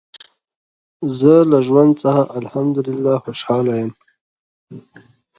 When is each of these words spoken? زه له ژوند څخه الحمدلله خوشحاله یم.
زه 1.19 1.33
له 1.51 1.59
ژوند 1.67 1.93
څخه 2.03 2.23
الحمدلله 2.39 3.13
خوشحاله 3.23 3.73
یم. 3.81 3.91